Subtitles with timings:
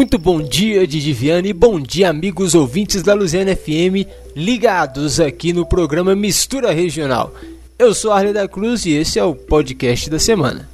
[0.00, 5.66] Muito bom dia, Didi Viane, bom dia, amigos ouvintes da Luziana FM, ligados aqui no
[5.66, 7.34] programa Mistura Regional.
[7.78, 10.66] Eu sou Arley da Cruz e esse é o podcast da semana.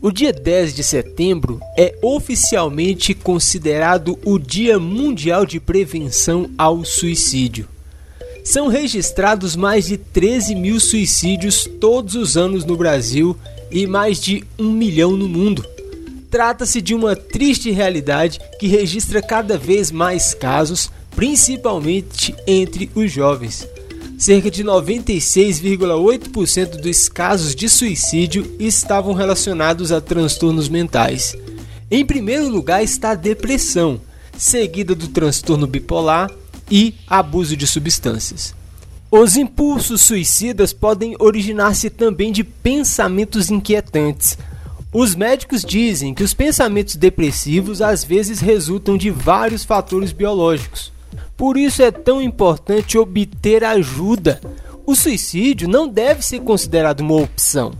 [0.00, 7.68] O dia 10 de setembro é oficialmente considerado o Dia Mundial de Prevenção ao Suicídio.
[8.42, 13.36] São registrados mais de 13 mil suicídios todos os anos no Brasil
[13.70, 15.62] e mais de um milhão no mundo.
[16.30, 23.66] Trata-se de uma triste realidade que registra cada vez mais casos, principalmente entre os jovens.
[24.16, 31.36] Cerca de 96,8% dos casos de suicídio estavam relacionados a transtornos mentais.
[31.90, 34.00] Em primeiro lugar está a depressão,
[34.38, 36.30] seguida do transtorno bipolar
[36.70, 38.54] e abuso de substâncias.
[39.10, 44.38] Os impulsos suicidas podem originar-se também de pensamentos inquietantes,
[44.92, 50.92] os médicos dizem que os pensamentos depressivos às vezes resultam de vários fatores biológicos.
[51.36, 54.40] Por isso é tão importante obter ajuda.
[54.84, 57.72] O suicídio não deve ser considerado uma opção.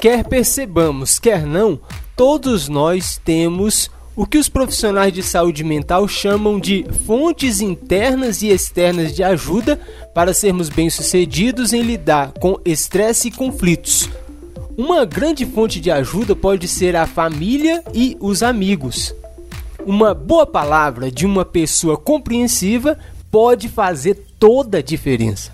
[0.00, 1.78] Quer percebamos, quer não,
[2.16, 8.48] todos nós temos o que os profissionais de saúde mental chamam de fontes internas e
[8.48, 9.78] externas de ajuda
[10.14, 14.08] para sermos bem-sucedidos em lidar com estresse e conflitos.
[14.76, 19.14] Uma grande fonte de ajuda pode ser a família e os amigos.
[19.84, 22.98] Uma boa palavra de uma pessoa compreensiva
[23.30, 25.52] pode fazer toda a diferença.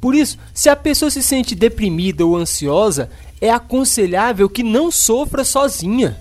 [0.00, 5.44] Por isso, se a pessoa se sente deprimida ou ansiosa, é aconselhável que não sofra
[5.44, 6.16] sozinha.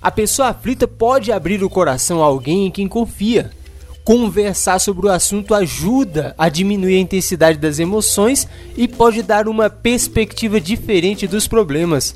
[0.00, 3.50] A pessoa aflita pode abrir o coração a alguém em quem confia
[4.04, 9.70] Conversar sobre o assunto ajuda a diminuir a intensidade das emoções e pode dar uma
[9.70, 12.14] perspectiva diferente dos problemas.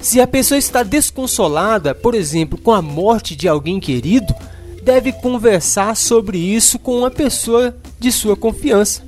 [0.00, 4.32] Se a pessoa está desconsolada, por exemplo, com a morte de alguém querido,
[4.84, 9.02] deve conversar sobre isso com uma pessoa de sua confiança.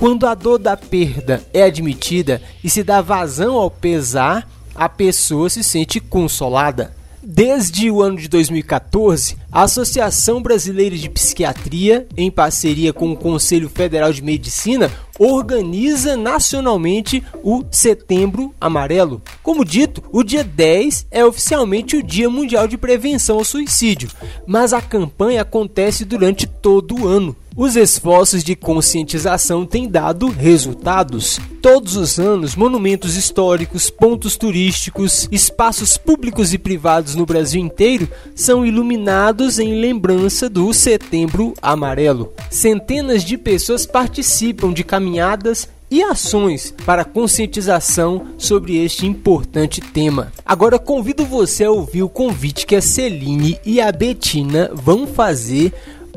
[0.00, 5.48] Quando a dor da perda é admitida e se dá vazão ao pesar, a pessoa
[5.48, 6.92] se sente consolada.
[7.24, 13.68] Desde o ano de 2014, a Associação Brasileira de Psiquiatria, em parceria com o Conselho
[13.68, 19.22] Federal de Medicina, organiza nacionalmente o Setembro Amarelo.
[19.40, 24.10] Como dito, o dia 10 é oficialmente o Dia Mundial de Prevenção ao Suicídio,
[24.44, 27.36] mas a campanha acontece durante todo o ano.
[27.54, 31.38] Os esforços de conscientização têm dado resultados.
[31.60, 38.64] Todos os anos, monumentos históricos, pontos turísticos, espaços públicos e privados no Brasil inteiro são
[38.64, 42.32] iluminados em lembrança do Setembro Amarelo.
[42.50, 50.32] Centenas de pessoas participam de caminhadas e ações para conscientização sobre este importante tema.
[50.44, 55.70] Agora convido você a ouvir o convite que a Celine e a Betina vão fazer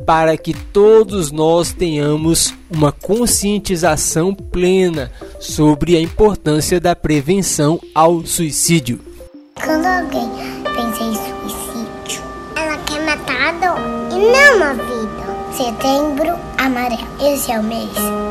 [0.06, 9.00] para que todos nós tenhamos uma conscientização plena sobre a importância da prevenção ao suicídio.
[9.62, 10.30] Quando alguém
[10.62, 12.22] pensa em suicídio,
[12.54, 13.80] ela quer matar a dor
[14.12, 15.26] e não a vida.
[15.56, 17.06] Setembro Amarelo.
[17.20, 17.90] Esse é o mês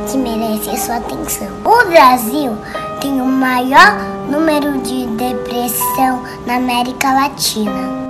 [0.10, 1.48] que merece a sua atenção.
[1.66, 2.56] O Brasil
[3.02, 3.98] tem o maior
[4.30, 8.05] número de depressão na América Latina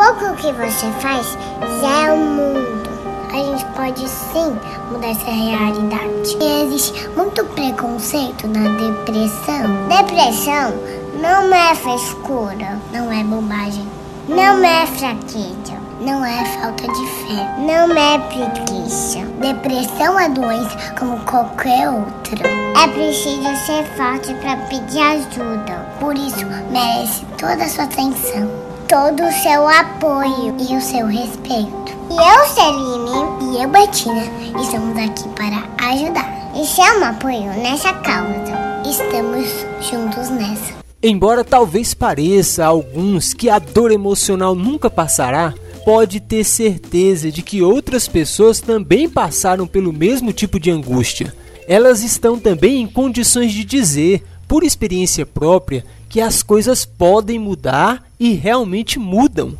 [0.00, 1.36] pouco que você faz
[1.82, 2.88] já é o mundo.
[3.34, 4.58] A gente pode sim
[4.90, 6.38] mudar essa realidade.
[6.40, 9.88] E existe muito preconceito na depressão.
[9.88, 10.72] Depressão
[11.20, 13.86] não é frescura, não é bobagem,
[14.26, 19.18] não é fraqueza, não é falta de fé, não é preguiça.
[19.38, 22.48] Depressão é doença como qualquer outra.
[22.82, 25.86] É preciso ser forte para pedir ajuda.
[26.00, 31.96] Por isso, merece toda a sua atenção todo o seu apoio e o seu respeito.
[32.10, 34.24] E eu, Celine, e eu, Betina,
[34.60, 35.62] estamos aqui para
[35.92, 36.50] ajudar.
[36.56, 39.46] E se um apoio nessa causa, estamos
[39.88, 40.74] juntos nessa.
[41.00, 45.54] Embora talvez pareça a alguns que a dor emocional nunca passará,
[45.84, 51.32] pode ter certeza de que outras pessoas também passaram pelo mesmo tipo de angústia.
[51.68, 58.04] Elas estão também em condições de dizer, por experiência própria, que as coisas podem mudar
[58.18, 59.56] e realmente mudam.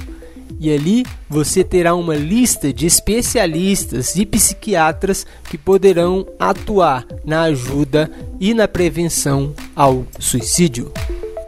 [0.61, 8.09] e ali você terá uma lista de especialistas e psiquiatras que poderão atuar na ajuda
[8.41, 10.93] e na prevenção ao suicídio.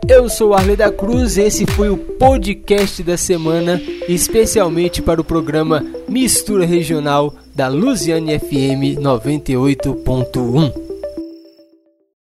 [0.08, 5.84] Eu sou Arley da Cruz, esse foi o podcast da semana, especialmente para o programa
[6.08, 10.85] Mistura Regional da Luziane FM 98.1.